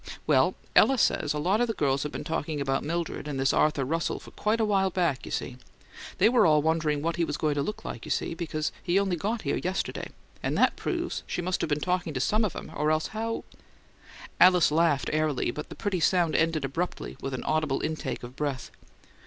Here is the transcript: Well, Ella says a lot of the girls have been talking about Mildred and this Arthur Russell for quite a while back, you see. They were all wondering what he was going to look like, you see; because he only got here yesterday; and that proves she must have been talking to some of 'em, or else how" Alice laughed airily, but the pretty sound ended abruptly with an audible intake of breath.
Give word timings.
Well, 0.25 0.55
Ella 0.75 0.97
says 0.97 1.31
a 1.31 1.37
lot 1.37 1.61
of 1.61 1.67
the 1.67 1.75
girls 1.75 2.01
have 2.01 2.11
been 2.11 2.23
talking 2.23 2.59
about 2.59 2.83
Mildred 2.83 3.27
and 3.27 3.39
this 3.39 3.53
Arthur 3.53 3.85
Russell 3.85 4.17
for 4.19 4.31
quite 4.31 4.59
a 4.59 4.65
while 4.65 4.89
back, 4.89 5.27
you 5.27 5.31
see. 5.31 5.57
They 6.17 6.27
were 6.27 6.47
all 6.47 6.63
wondering 6.63 7.03
what 7.03 7.17
he 7.17 7.23
was 7.23 7.37
going 7.37 7.53
to 7.53 7.61
look 7.61 7.85
like, 7.85 8.03
you 8.03 8.09
see; 8.09 8.33
because 8.33 8.71
he 8.81 8.97
only 8.97 9.15
got 9.15 9.43
here 9.43 9.57
yesterday; 9.57 10.09
and 10.41 10.57
that 10.57 10.75
proves 10.75 11.21
she 11.27 11.43
must 11.43 11.61
have 11.61 11.69
been 11.69 11.81
talking 11.81 12.15
to 12.15 12.19
some 12.19 12.43
of 12.43 12.55
'em, 12.55 12.71
or 12.75 12.89
else 12.89 13.09
how" 13.09 13.43
Alice 14.41 14.71
laughed 14.71 15.11
airily, 15.13 15.51
but 15.51 15.69
the 15.69 15.75
pretty 15.75 15.99
sound 15.99 16.35
ended 16.35 16.65
abruptly 16.65 17.15
with 17.21 17.35
an 17.35 17.43
audible 17.43 17.79
intake 17.83 18.23
of 18.23 18.35
breath. 18.35 18.71